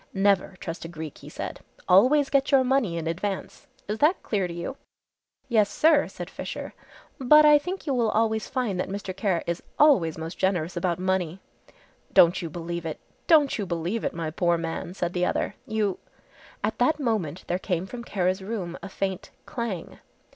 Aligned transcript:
"Never 0.15 0.55
trust 0.59 0.83
a 0.83 0.87
Greek," 0.87 1.19
he 1.19 1.29
said, 1.29 1.59
"always 1.87 2.31
get 2.31 2.51
your 2.51 2.63
money 2.63 2.97
in 2.97 3.05
advance. 3.05 3.67
Is 3.87 3.99
that 3.99 4.23
clear 4.23 4.47
to 4.47 4.51
you?" 4.53 4.75
"Yes, 5.47 5.69
sir," 5.69 6.07
said 6.07 6.27
Fisher, 6.27 6.73
"but 7.19 7.45
I 7.45 7.59
think 7.59 7.85
you 7.85 7.93
will 7.93 8.09
always 8.09 8.47
find 8.49 8.79
that 8.79 8.89
Mr. 8.89 9.15
Kara 9.15 9.43
is 9.45 9.61
always 9.77 10.17
most 10.17 10.39
generous 10.39 10.75
about 10.75 10.97
money." 10.97 11.39
"Don't 12.13 12.41
you 12.41 12.49
believe 12.49 12.87
it, 12.87 12.99
don't 13.27 13.59
you 13.59 13.67
believe 13.67 14.03
it, 14.03 14.15
my 14.15 14.31
poor 14.31 14.57
man," 14.57 14.95
said 14.95 15.13
the 15.13 15.27
other, 15.27 15.53
"you" 15.67 15.99
At 16.63 16.79
that 16.79 16.99
moment 16.99 17.43
there 17.45 17.59
came 17.59 17.85
from 17.85 18.03
Kara's 18.03 18.41
room 18.41 18.79
a 18.81 18.89
faint 18.89 19.29
"clang." 19.45 19.99